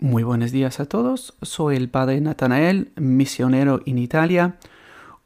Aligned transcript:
Muy 0.00 0.22
buenos 0.22 0.52
días 0.52 0.78
a 0.78 0.86
todos, 0.86 1.34
soy 1.42 1.74
el 1.74 1.88
padre 1.88 2.20
Natanael, 2.20 2.92
misionero 2.94 3.80
en 3.84 3.98
Italia. 3.98 4.54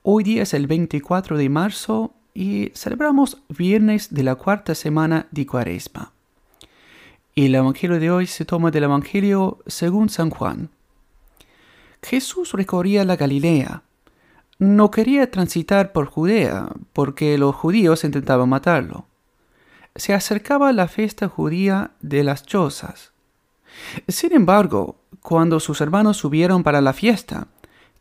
Hoy 0.03 0.25
día 0.25 0.45
es 0.45 0.55
el 0.55 0.67
24 0.67 1.37
de 1.37 1.51
marzo 1.51 2.15
y 2.33 2.71
celebramos 2.75 3.43
viernes 3.51 4.15
de 4.15 4.23
la 4.23 4.37
cuarta 4.37 4.75
semana 4.75 5.27
de 5.31 5.47
Cuaresma. 5.47 6.13
El 7.37 7.55
Evangelio 7.55 8.01
de 8.01 8.11
hoy 8.11 8.27
se 8.27 8.47
toma 8.47 8.71
del 8.71 8.85
Evangelio 8.85 9.59
según 9.67 10.09
San 10.09 10.31
Juan. 10.31 10.71
Jesús 12.03 12.53
recorría 12.53 13.05
la 13.05 13.17
Galilea. 13.17 13.83
No 14.59 14.91
quería 14.91 15.31
transitar 15.31 15.93
por 15.93 16.07
Judea 16.07 16.71
porque 16.95 17.37
los 17.37 17.55
judíos 17.55 18.05
intentaban 18.05 18.49
matarlo. 18.49 19.05
Se 19.97 20.15
acercaba 20.15 20.73
la 20.73 20.89
fiesta 20.89 21.29
judía 21.29 21.91
de 22.01 22.25
las 22.25 22.47
chozas 22.47 23.12
sin 24.09 24.33
embargo, 24.33 24.97
cuando 25.21 25.61
sus 25.61 25.81
hermanos 25.81 26.17
subieron 26.17 26.63
para 26.63 26.81
la 26.81 26.93
fiesta, 26.93 27.49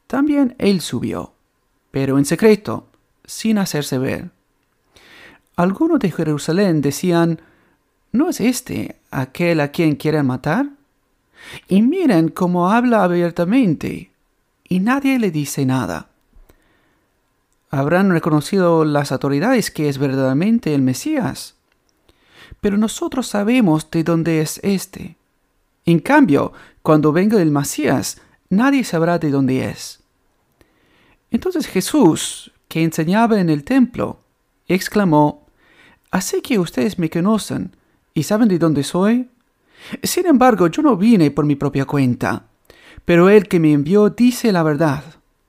también 0.07 0.55
él 0.57 0.81
subió, 0.81 1.33
pero 1.91 2.17
en 2.17 2.25
secreto, 2.25 2.87
sin 3.25 3.57
hacerse 3.57 3.97
ver. 3.97 4.31
Algunos 5.55 5.99
de 5.99 6.11
Jerusalén 6.11 6.81
decían, 6.81 7.41
¿no 8.11 8.29
es 8.29 8.41
este 8.41 8.97
aquel 9.11 9.59
a 9.59 9.69
quien 9.69 9.95
quieren 9.95 10.25
matar? 10.25 10.67
Y 11.67 11.81
miren 11.81 12.29
cómo 12.29 12.71
habla 12.71 13.03
abiertamente, 13.03 14.11
y 14.67 14.79
nadie 14.79 15.19
le 15.19 15.31
dice 15.31 15.65
nada. 15.65 16.09
Habrán 17.69 18.11
reconocido 18.11 18.83
las 18.83 19.11
autoridades 19.11 19.71
que 19.71 19.87
es 19.87 19.97
verdaderamente 19.97 20.73
el 20.73 20.81
Mesías. 20.81 21.55
Pero 22.59 22.77
nosotros 22.77 23.27
sabemos 23.27 23.89
de 23.91 24.03
dónde 24.03 24.41
es 24.41 24.59
éste 24.61 25.15
en 25.91 25.99
cambio, 25.99 26.53
cuando 26.81 27.11
venga 27.11 27.41
el 27.41 27.51
Mesías, 27.51 28.21
nadie 28.49 28.83
sabrá 28.83 29.19
de 29.19 29.31
dónde 29.31 29.69
es. 29.69 30.01
Entonces 31.29 31.67
Jesús, 31.67 32.51
que 32.67 32.83
enseñaba 32.83 33.39
en 33.39 33.49
el 33.49 33.63
templo, 33.63 34.19
exclamó, 34.67 35.47
Así 36.11 36.41
que 36.41 36.59
ustedes 36.59 36.99
me 36.99 37.09
conocen 37.09 37.75
y 38.13 38.23
saben 38.23 38.49
de 38.49 38.59
dónde 38.59 38.83
soy. 38.83 39.29
Sin 40.03 40.27
embargo, 40.27 40.67
yo 40.67 40.83
no 40.83 40.97
vine 40.97 41.31
por 41.31 41.45
mi 41.45 41.55
propia 41.55 41.85
cuenta, 41.85 42.47
pero 43.05 43.29
el 43.29 43.47
que 43.47 43.59
me 43.59 43.71
envió 43.71 44.09
dice 44.09 44.51
la 44.51 44.61
verdad, 44.61 45.03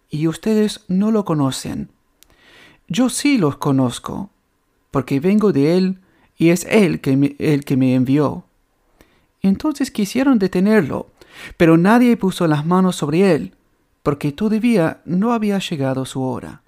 y 0.09 0.29
ustedes 0.29 0.85
no 0.87 1.11
lo 1.11 1.25
conocen. 1.25 1.91
Yo 2.87 3.09
sí 3.09 3.39
los 3.39 3.57
conozco, 3.57 4.31
porque 4.93 5.19
vengo 5.19 5.53
de 5.53 5.77
él, 5.77 5.99
y 6.37 6.51
es 6.51 6.65
él 6.71 7.01
el 7.39 7.65
que 7.65 7.77
me 7.77 7.95
envió. 7.95 8.45
Entonces 9.43 9.91
quisieron 9.91 10.39
detenerlo, 10.39 11.09
pero 11.57 11.77
nadie 11.77 12.17
puso 12.17 12.47
las 12.47 12.65
manos 12.65 12.97
sobre 12.97 13.35
él, 13.35 13.55
porque 14.03 14.31
todavía 14.33 15.01
no 15.05 15.33
había 15.33 15.59
llegado 15.59 16.05
su 16.05 16.23
hora. 16.23 16.63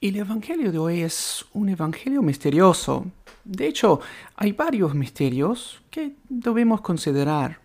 Y 0.00 0.08
el 0.08 0.16
Evangelio 0.16 0.70
de 0.70 0.78
hoy 0.78 1.00
es 1.00 1.44
un 1.52 1.70
Evangelio 1.70 2.22
misterioso. 2.22 3.06
De 3.44 3.66
hecho, 3.66 4.00
hay 4.36 4.52
varios 4.52 4.94
misterios 4.94 5.82
que 5.90 6.14
debemos 6.28 6.80
considerar. 6.82 7.58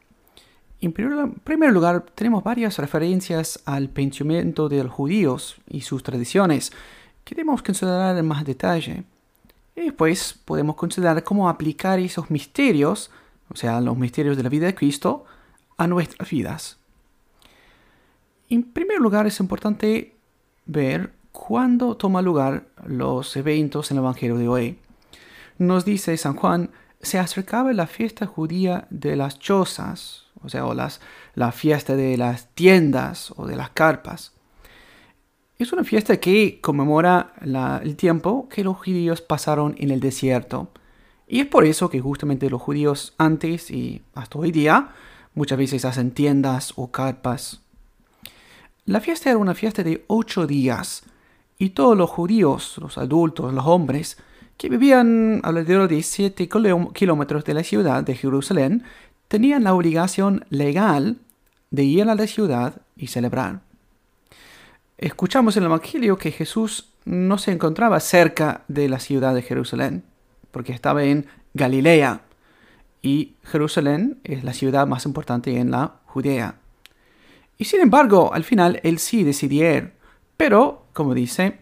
En 0.81 0.91
primer 0.91 1.73
lugar, 1.73 2.05
tenemos 2.13 2.43
varias 2.43 2.77
referencias 2.77 3.61
al 3.65 3.89
pensamiento 3.89 4.69
de 4.69 4.83
los 4.83 4.93
judíos 4.93 5.55
y 5.69 5.81
sus 5.81 6.03
tradiciones 6.03 6.71
que 7.23 7.35
debemos 7.35 7.63
considerar 7.63 8.17
en 8.17 8.27
más 8.27 8.45
detalle. 8.45 9.03
Y 9.75 9.81
después 9.81 10.39
podemos 10.45 10.75
considerar 10.75 11.23
cómo 11.23 11.49
aplicar 11.49 11.99
esos 11.99 12.29
misterios 12.29 13.09
o 13.49 13.55
sea, 13.55 13.81
los 13.81 13.97
misterios 13.97 14.37
de 14.37 14.43
la 14.43 14.49
vida 14.49 14.65
de 14.65 14.75
Cristo, 14.75 15.25
a 15.77 15.87
nuestras 15.87 16.29
vidas. 16.29 16.77
En 18.49 18.63
primer 18.63 18.99
lugar, 18.99 19.27
es 19.27 19.39
importante 19.39 20.15
ver 20.65 21.13
cuándo 21.31 21.97
toma 21.97 22.21
lugar 22.21 22.67
los 22.85 23.35
eventos 23.35 23.91
en 23.91 23.97
el 23.97 24.03
Evangelio 24.03 24.37
de 24.37 24.47
hoy. 24.47 24.79
Nos 25.57 25.85
dice 25.85 26.15
San 26.17 26.35
Juan, 26.35 26.71
se 27.01 27.19
acercaba 27.19 27.73
la 27.73 27.87
fiesta 27.87 28.25
judía 28.25 28.87
de 28.89 29.15
las 29.15 29.39
chozas, 29.39 30.25
o 30.43 30.49
sea, 30.49 30.65
o 30.65 30.73
las, 30.73 31.01
la 31.33 31.51
fiesta 31.51 31.95
de 31.95 32.17
las 32.17 32.47
tiendas 32.53 33.33
o 33.35 33.45
de 33.45 33.55
las 33.55 33.69
carpas. 33.71 34.33
Es 35.57 35.71
una 35.71 35.83
fiesta 35.83 36.17
que 36.17 36.59
conmemora 36.61 37.33
el 37.41 37.95
tiempo 37.95 38.49
que 38.49 38.63
los 38.63 38.77
judíos 38.77 39.21
pasaron 39.21 39.75
en 39.77 39.91
el 39.91 39.99
desierto 40.01 40.69
y 41.27 41.39
es 41.39 41.47
por 41.47 41.65
eso 41.65 41.89
que 41.89 41.99
justamente 41.99 42.49
los 42.49 42.61
judíos 42.61 43.13
antes 43.17 43.71
y 43.71 44.03
hasta 44.13 44.37
hoy 44.37 44.51
día 44.51 44.89
muchas 45.33 45.57
veces 45.57 45.85
hacen 45.85 46.11
tiendas 46.11 46.73
o 46.75 46.91
carpas. 46.91 47.61
La 48.85 48.99
fiesta 48.99 49.31
era 49.31 49.39
una 49.39 49.55
fiesta 49.55 49.83
de 49.83 50.03
ocho 50.07 50.45
días 50.45 51.03
y 51.57 51.69
todos 51.69 51.97
los 51.97 52.09
judíos, 52.09 52.75
los 52.79 52.97
adultos, 52.97 53.53
los 53.53 53.65
hombres, 53.65 54.17
que 54.57 54.69
vivían 54.69 55.41
alrededor 55.43 55.89
de 55.89 56.03
siete 56.03 56.47
kilómetros 56.47 57.43
de 57.43 57.53
la 57.53 57.63
ciudad 57.63 58.03
de 58.03 58.15
Jerusalén, 58.15 58.83
tenían 59.27 59.63
la 59.63 59.73
obligación 59.73 60.45
legal 60.49 61.17
de 61.71 61.83
ir 61.83 62.07
a 62.07 62.15
la 62.15 62.27
ciudad 62.27 62.81
y 62.95 63.07
celebrar. 63.07 63.61
Escuchamos 64.97 65.57
en 65.57 65.63
el 65.63 65.67
Evangelio 65.67 66.17
que 66.17 66.31
Jesús 66.31 66.89
no 67.03 67.37
se 67.37 67.51
encontraba 67.51 67.99
cerca 67.99 68.63
de 68.67 68.87
la 68.87 68.99
ciudad 68.99 69.33
de 69.33 69.41
Jerusalén 69.41 70.03
porque 70.55 70.71
estaba 70.71 71.03
en 71.03 71.25
Galilea 71.53 72.21
y 73.01 73.33
Jerusalén 73.43 74.21
es 74.23 74.45
la 74.45 74.53
ciudad 74.53 74.87
más 74.87 75.05
importante 75.05 75.57
en 75.57 75.69
la 75.69 75.95
Judea. 76.05 76.55
Y 77.57 77.65
sin 77.65 77.81
embargo, 77.81 78.33
al 78.33 78.45
final 78.45 78.79
él 78.81 78.99
sí 78.99 79.25
decidió 79.25 79.91
pero, 80.37 80.85
como 80.93 81.13
dice, 81.13 81.57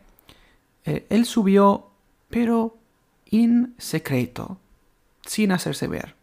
eh, 0.85 1.07
él 1.09 1.25
subió, 1.25 1.87
pero 2.29 2.77
en 3.31 3.73
secreto, 3.79 4.59
sin 5.25 5.51
hacerse 5.51 5.87
ver, 5.87 6.13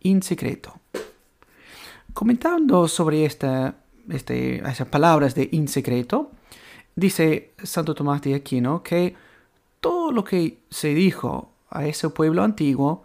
en 0.00 0.22
secreto. 0.22 0.78
Comentando 2.14 2.86
sobre 2.86 3.24
esta, 3.24 3.74
este, 4.08 4.58
esas 4.58 4.86
palabras 4.86 5.34
de 5.34 5.48
in 5.50 5.66
secreto, 5.66 6.30
dice 6.94 7.50
Santo 7.64 7.96
Tomás 7.96 8.22
de 8.22 8.36
Aquino 8.36 8.80
que 8.80 9.16
todo 9.80 10.12
lo 10.12 10.22
que 10.22 10.58
se 10.70 10.94
dijo 10.94 11.51
a 11.72 11.86
ese 11.86 12.08
pueblo 12.10 12.42
antiguo 12.42 13.04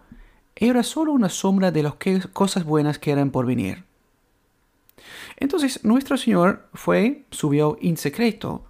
era 0.56 0.82
solo 0.82 1.12
una 1.12 1.28
sombra 1.28 1.70
de 1.70 1.82
las 1.82 1.94
cosas 2.32 2.64
buenas 2.64 2.98
que 2.98 3.10
eran 3.12 3.30
por 3.30 3.46
venir. 3.46 3.84
Entonces 5.36 5.84
nuestro 5.84 6.16
Señor 6.16 6.68
fue, 6.74 7.24
subió 7.30 7.78
en 7.80 7.96
secreto, 7.96 8.64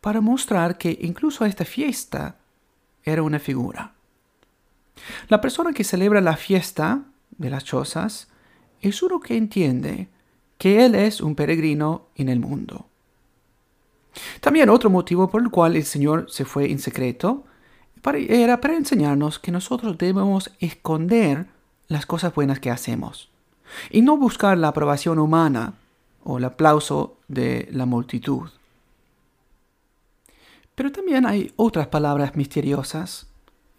para 0.00 0.20
mostrar 0.20 0.78
que 0.78 0.96
incluso 1.00 1.44
esta 1.44 1.64
fiesta 1.64 2.36
era 3.04 3.22
una 3.22 3.38
figura. 3.38 3.94
La 5.28 5.40
persona 5.40 5.72
que 5.72 5.84
celebra 5.84 6.20
la 6.20 6.36
fiesta 6.36 7.04
de 7.36 7.50
las 7.50 7.64
chozas 7.64 8.28
es 8.80 9.02
uno 9.02 9.20
que 9.20 9.36
entiende 9.36 10.08
que 10.56 10.84
Él 10.84 10.94
es 10.94 11.20
un 11.20 11.34
peregrino 11.34 12.06
en 12.16 12.28
el 12.28 12.40
mundo. 12.40 12.86
También 14.40 14.68
otro 14.70 14.90
motivo 14.90 15.30
por 15.30 15.42
el 15.42 15.50
cual 15.50 15.76
el 15.76 15.84
Señor 15.84 16.26
se 16.28 16.44
fue 16.44 16.70
en 16.70 16.80
secreto 16.80 17.44
era 18.28 18.60
para 18.60 18.76
enseñarnos 18.76 19.38
que 19.38 19.52
nosotros 19.52 19.98
debemos 19.98 20.50
esconder 20.60 21.46
las 21.88 22.06
cosas 22.06 22.34
buenas 22.34 22.60
que 22.60 22.70
hacemos 22.70 23.30
y 23.90 24.02
no 24.02 24.16
buscar 24.16 24.56
la 24.58 24.68
aprobación 24.68 25.18
humana 25.18 25.74
o 26.24 26.38
el 26.38 26.44
aplauso 26.44 27.16
de 27.28 27.68
la 27.72 27.86
multitud. 27.86 28.48
Pero 30.74 30.92
también 30.92 31.26
hay 31.26 31.52
otras 31.56 31.88
palabras 31.88 32.36
misteriosas, 32.36 33.26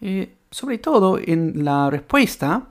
eh, 0.00 0.34
sobre 0.50 0.78
todo 0.78 1.18
en 1.18 1.64
la 1.64 1.88
respuesta 1.88 2.68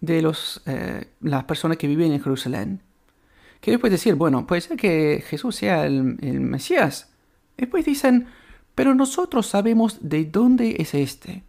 de 0.00 0.20
los, 0.22 0.62
eh, 0.66 1.06
las 1.20 1.44
personas 1.44 1.78
que 1.78 1.86
viven 1.86 2.12
en 2.12 2.22
Jerusalén. 2.22 2.82
Que 3.60 3.70
después 3.70 3.90
decir, 3.90 4.14
bueno, 4.14 4.46
puede 4.46 4.62
ser 4.62 4.76
que 4.76 5.24
Jesús 5.26 5.56
sea 5.56 5.86
el, 5.86 6.18
el 6.20 6.40
Mesías. 6.40 7.10
Después 7.56 7.84
dicen, 7.84 8.26
pero 8.74 8.94
nosotros 8.94 9.46
sabemos 9.46 9.98
de 10.00 10.24
dónde 10.24 10.76
es 10.78 10.94
este. 10.94 11.44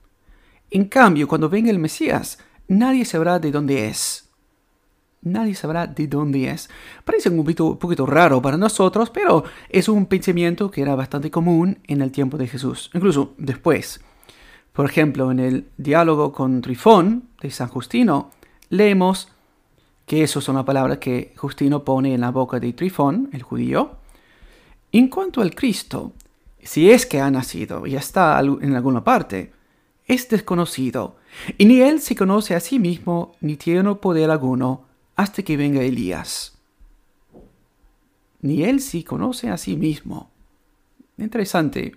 En 0.70 0.86
cambio, 0.86 1.28
cuando 1.28 1.50
venga 1.50 1.70
el 1.70 1.80
Mesías, 1.80 2.40
nadie 2.68 3.06
sabrá 3.06 3.40
de 3.40 3.52
dónde 3.52 3.88
es. 3.88 4.30
Nadie 5.24 5.54
sabrá 5.54 5.86
de 5.86 6.08
dónde 6.08 6.50
es. 6.50 6.70
Parece 7.06 7.30
un 7.30 7.38
poquito, 7.38 7.66
un 7.68 7.78
poquito 7.78 8.06
raro 8.06 8.42
para 8.42 8.58
nosotros, 8.58 9.10
pero 9.12 9.44
es 9.70 9.88
un 9.88 10.08
pensamiento 10.08 10.72
que 10.72 10.82
era 10.82 10.96
bastante 10.96 11.30
común 11.30 11.78
en 11.88 12.02
el 12.02 12.12
tiempo 12.12 12.38
de 12.38 12.48
Jesús, 12.48 12.90
incluso 12.94 13.34
después. 13.38 14.02
Por 14.74 14.86
ejemplo, 14.86 15.32
en 15.32 15.40
el 15.40 15.68
diálogo 15.78 16.32
con 16.32 16.62
Trifón 16.62 17.30
de 17.42 17.52
San 17.52 17.68
Justino, 17.68 18.32
leemos 18.70 19.28
que 20.06 20.24
eso 20.24 20.40
es 20.40 20.48
una 20.50 20.66
palabra 20.66 21.00
que 21.00 21.34
Justino 21.38 21.84
pone 21.84 22.14
en 22.14 22.22
la 22.22 22.32
boca 22.32 22.60
de 22.60 22.74
Trifón, 22.74 23.30
el 23.34 23.44
judío. 23.44 23.98
En 24.92 25.08
cuanto 25.10 25.42
al 25.42 25.54
Cristo, 25.54 26.14
si 26.64 26.92
es 26.92 27.06
que 27.06 27.20
ha 27.20 27.32
nacido 27.32 27.88
y 27.88 27.96
está 27.96 28.40
en 28.40 28.76
alguna 28.76 29.04
parte, 29.04 29.52
es 30.06 30.28
desconocido, 30.30 31.16
y 31.58 31.66
ni 31.66 31.82
él 31.82 32.02
se 32.02 32.16
conoce 32.16 32.56
a 32.56 32.60
sí 32.60 32.80
mismo 32.80 33.36
ni 33.40 33.56
tiene 33.56 33.96
poder 33.96 34.30
alguno 34.30 34.86
hasta 35.16 35.44
que 35.44 35.58
venga 35.58 35.82
Elías. 35.82 36.58
ni 38.42 38.64
él 38.64 38.80
sí 38.80 39.04
conoce 39.04 39.50
a 39.50 39.58
sí 39.58 39.78
mismo. 39.78 40.32
Interesante. 41.18 41.96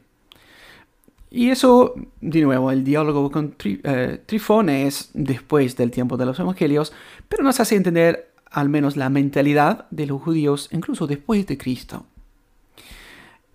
Y 1.31 1.49
eso, 1.49 1.95
de 2.21 2.43
nuevo, 2.43 2.71
el 2.71 2.85
diálogo 2.85 3.31
con 3.31 3.57
eh, 3.65 4.21
Trifón 4.27 4.69
es 4.69 5.11
después 5.15 5.75
del 5.77 5.91
tiempo 5.91 6.17
de 6.17 6.27
los 6.27 6.39
evangelios, 6.39 6.93
pero 7.29 7.43
nos 7.43 7.59
hace 7.61 7.77
entender 7.77 8.35
al 8.51 8.69
menos 8.69 8.97
la 8.97 9.09
mentalidad 9.09 9.87
de 9.91 10.07
los 10.07 10.23
judíos 10.23 10.69
incluso 10.71 11.07
después 11.07 11.47
de 11.47 11.59
Cristo. 11.59 12.07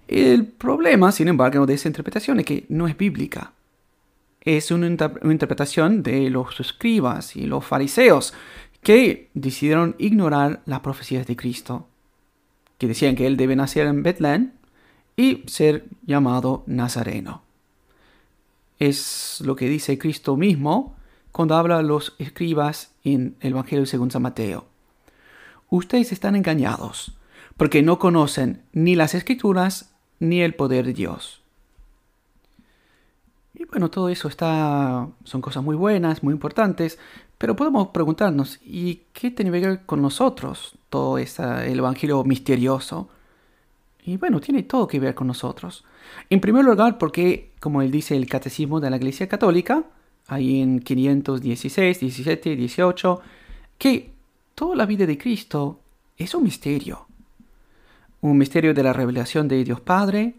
El 0.10 0.48
problema, 0.48 1.12
sin 1.12 1.28
embargo, 1.28 1.68
de 1.68 1.76
esa 1.76 1.88
interpretación 1.88 2.40
es 2.40 2.46
que 2.48 2.66
no 2.68 2.88
es 2.88 2.98
bíblica. 2.98 3.54
Es 4.42 4.72
una, 4.72 4.88
interpretación 4.88 6.02
de 6.02 6.32
los 6.32 6.60
escribas 6.60 7.36
y 7.36 7.46
los 7.46 7.64
fariseos 7.64 8.34
que 8.82 9.30
decidieron 9.36 9.96
ignorar 10.00 10.64
las 10.66 10.80
profecías 10.80 11.28
de 11.28 11.36
Cristo, 11.36 11.88
que 12.80 12.88
decían 12.88 13.16
que 13.16 13.28
él 13.28 13.38
debe 13.38 13.56
nacer 13.56 13.86
en 13.86 14.02
Betlén 14.02 14.54
y 15.16 15.44
ser 15.46 15.86
llamado 16.08 16.64
Nazareno. 16.66 17.44
Es 18.80 19.44
lo 19.46 19.56
que 19.56 19.70
dice 19.70 20.00
Cristo 20.00 20.38
mismo 20.38 20.96
cuando 21.32 21.56
habla 21.56 21.78
a 21.78 21.84
los 21.84 22.16
escribas 22.18 22.96
en 23.04 23.36
el 23.42 23.52
Evangelio 23.52 23.86
según 23.86 24.10
San 24.10 24.24
Mateo. 24.24 24.66
Ustedes 25.70 26.12
están 26.12 26.36
engañados, 26.36 27.16
porque 27.58 27.84
no 27.84 28.00
conocen 28.00 28.64
ni 28.74 28.96
las 28.96 29.14
escrituras 29.14 29.92
ni 30.20 30.42
el 30.42 30.56
poder 30.56 30.86
de 30.86 30.94
Dios. 30.94 31.42
Y 33.54 33.66
bueno, 33.66 33.90
todo 33.90 34.10
eso 34.10 34.28
está, 34.28 35.08
son 35.24 35.42
cosas 35.42 35.64
muy 35.64 35.76
buenas, 35.76 36.24
muy 36.24 36.34
importantes, 36.34 36.98
pero 37.38 37.56
podemos 37.56 37.90
preguntarnos, 37.90 38.60
¿y 38.64 39.02
qué 39.12 39.32
tiene 39.32 39.52
que 39.52 39.68
ver 39.68 39.86
con 39.86 40.02
nosotros 40.02 40.76
todo 40.90 41.18
ese, 41.18 41.72
el 41.72 41.80
Evangelio 41.80 42.24
misterioso? 42.24 43.10
Y 44.04 44.18
bueno, 44.18 44.40
tiene 44.40 44.64
todo 44.64 44.88
que 44.88 45.00
ver 45.00 45.14
con 45.14 45.28
nosotros. 45.28 45.84
En 46.30 46.40
primer 46.40 46.64
lugar, 46.64 46.98
porque, 46.98 47.52
como 47.60 47.82
él 47.82 47.92
dice 47.92 48.16
el 48.16 48.28
Catecismo 48.28 48.80
de 48.80 48.90
la 48.90 48.98
Iglesia 48.98 49.28
Católica, 49.28 49.84
ahí 50.28 50.62
en 50.62 50.80
516, 50.80 52.00
17, 52.00 52.56
18, 52.56 53.22
que 53.78 54.14
toda 54.56 54.76
la 54.76 54.86
vida 54.86 55.06
de 55.06 55.18
Cristo 55.18 55.80
es 56.18 56.34
un 56.34 56.44
misterio. 56.44 57.09
Un 58.22 58.38
misterio 58.38 58.74
de 58.74 58.84
la 58.84 58.94
revelación 58.94 59.48
de 59.48 59.64
Dios 59.64 59.80
Padre, 59.80 60.36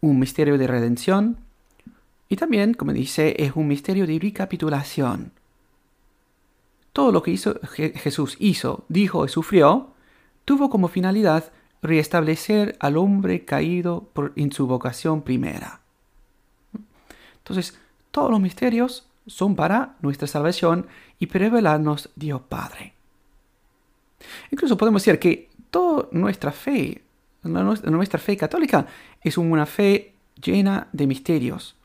un 0.00 0.18
misterio 0.18 0.58
de 0.58 0.66
redención, 0.66 1.38
y 2.28 2.36
también, 2.36 2.74
como 2.74 2.92
dice, 2.92 3.34
es 3.38 3.52
un 3.54 3.68
misterio 3.68 4.06
de 4.06 4.18
recapitulación. 4.18 5.32
Todo 6.92 7.12
lo 7.12 7.22
que 7.22 7.30
hizo, 7.30 7.60
Jesús 7.62 8.36
hizo, 8.40 8.84
dijo 8.88 9.24
y 9.24 9.28
sufrió, 9.28 9.90
tuvo 10.44 10.70
como 10.70 10.88
finalidad 10.88 11.52
restablecer 11.82 12.76
al 12.80 12.96
hombre 12.96 13.44
caído 13.44 14.10
en 14.34 14.52
su 14.52 14.66
vocación 14.66 15.22
primera. 15.22 15.80
Entonces, 17.38 17.78
todos 18.10 18.30
los 18.30 18.40
misterios 18.40 19.06
son 19.26 19.56
para 19.56 19.96
nuestra 20.00 20.26
salvación 20.26 20.86
y 21.18 21.26
revelarnos 21.26 22.10
Dios 22.16 22.40
Padre. 22.48 22.94
Incluso 24.50 24.76
podemos 24.76 25.04
decir 25.04 25.20
que 25.20 25.50
toda 25.70 26.08
nuestra 26.12 26.50
fe, 26.50 27.02
nuestra 27.46 28.18
fe 28.18 28.36
católica, 28.36 28.86
es 29.22 29.38
una 29.38 29.66
fe 29.66 30.14
llena 30.42 30.88
de 30.92 31.06
misterios. 31.06 31.76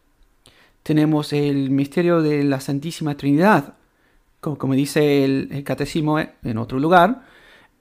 Tenemos 0.83 1.31
el 1.33 1.69
misterio 1.69 2.21
de 2.21 2.43
la 2.43 2.59
Santísima 2.59 3.15
Trinidad, 3.15 3.75
como, 4.39 4.73
dice 4.73 5.23
el, 5.23 5.49
el 5.51 5.63
catecismo 5.63 6.19
en 6.19 6.57
otro 6.57 6.79
lugar. 6.79 7.23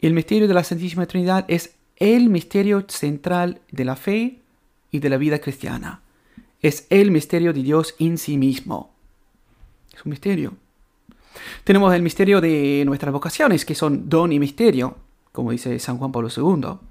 El 0.00 0.12
misterio 0.12 0.46
de 0.46 0.54
la 0.54 0.64
Santísima 0.64 1.06
Trinidad 1.06 1.44
es 1.48 1.76
el 1.96 2.28
misterio 2.28 2.84
central 2.88 3.60
de 3.70 3.84
la 3.84 3.96
fe 3.96 4.40
y 4.90 4.98
de 4.98 5.08
la 5.08 5.16
vida 5.16 5.38
cristiana. 5.38 6.02
Es 6.60 6.86
el 6.90 7.10
misterio 7.10 7.52
de 7.52 7.62
Dios 7.62 7.94
en 7.98 8.18
sí 8.18 8.36
mismo. 8.36 8.92
Es 9.94 10.04
un 10.04 10.10
misterio. 10.10 10.54
Tenemos 11.64 11.94
el 11.94 12.02
misterio 12.02 12.40
de 12.40 12.82
nuestras 12.86 13.12
vocaciones, 13.12 13.64
que 13.64 13.74
son 13.74 14.08
don 14.08 14.32
y 14.32 14.38
misterio, 14.38 14.96
como 15.32 15.52
dice 15.52 15.78
San 15.78 15.98
Juan 15.98 16.12
Pablo 16.12 16.28
II. 16.34 16.89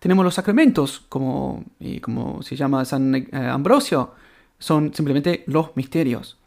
Tenemos 0.00 0.24
los 0.24 0.34
sacramentos, 0.34 1.04
como, 1.08 1.62
como 2.00 2.42
se 2.42 2.56
llama 2.56 2.84
San 2.86 3.14
eh, 3.14 3.28
Ambrosio, 3.32 4.14
son 4.58 4.92
simplemente 4.94 5.44
los 5.46 5.76
misterios. 5.76 6.38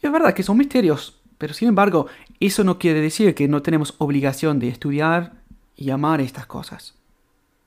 Es 0.00 0.12
verdad 0.12 0.32
que 0.32 0.44
son 0.44 0.56
misterios, 0.56 1.18
pero 1.38 1.54
sin 1.54 1.68
embargo, 1.68 2.06
eso 2.38 2.62
no 2.62 2.78
quiere 2.78 3.00
decir 3.00 3.34
que 3.34 3.48
no 3.48 3.62
tenemos 3.62 3.94
obligación 3.98 4.60
de 4.60 4.68
estudiar 4.68 5.32
y 5.76 5.90
amar 5.90 6.20
estas 6.20 6.46
cosas. 6.46 6.94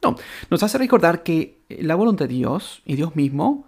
No, 0.02 0.16
nos 0.50 0.64
hace 0.64 0.78
recordar 0.78 1.24
que 1.24 1.60
la 1.68 1.96
voluntad 1.96 2.28
de 2.28 2.36
Dios 2.36 2.82
y 2.86 2.96
Dios 2.96 3.16
mismo 3.18 3.66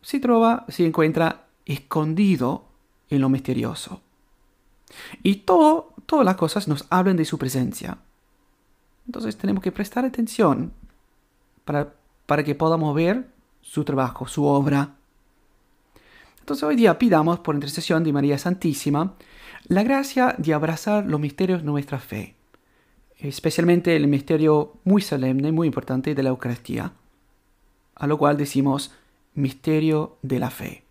se 0.00 0.18
trova, 0.18 0.64
se 0.68 0.86
encuentra 0.86 1.44
escondido 1.66 2.64
en 3.10 3.20
lo 3.20 3.28
misterioso. 3.28 4.00
Y 5.22 5.36
todo, 5.36 5.92
todas 6.06 6.24
las 6.24 6.36
cosas 6.36 6.68
nos 6.68 6.86
hablan 6.88 7.16
de 7.16 7.24
su 7.26 7.36
presencia. 7.36 7.98
Entonces 9.06 9.36
tenemos 9.36 9.62
que 9.62 9.72
prestar 9.72 10.04
atención 10.04 10.72
para, 11.64 11.94
para 12.26 12.44
que 12.44 12.54
podamos 12.54 12.94
ver 12.94 13.28
su 13.62 13.84
trabajo, 13.84 14.26
su 14.26 14.44
obra. 14.44 14.94
Entonces 16.40 16.62
hoy 16.64 16.76
día 16.76 16.98
pidamos 16.98 17.40
por 17.40 17.54
intercesión 17.54 18.04
de 18.04 18.12
María 18.12 18.38
Santísima 18.38 19.14
la 19.68 19.82
gracia 19.82 20.34
de 20.38 20.54
abrazar 20.54 21.06
los 21.06 21.20
misterios 21.20 21.60
de 21.60 21.66
nuestra 21.66 21.98
fe 21.98 22.36
especialmente 23.18 23.96
el 23.96 24.08
misterio 24.08 24.74
muy 24.84 25.02
solemne, 25.02 25.52
muy 25.52 25.66
importante 25.66 26.14
de 26.14 26.22
la 26.22 26.30
Eucaristía, 26.30 26.92
a 27.94 28.06
lo 28.06 28.18
cual 28.18 28.36
decimos 28.36 28.92
misterio 29.34 30.16
de 30.22 30.38
la 30.38 30.50
fe. 30.50 30.85